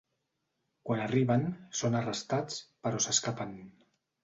[0.89, 1.45] Quan arriben,
[1.81, 2.59] són arrestats,
[2.89, 3.57] però s'escapen.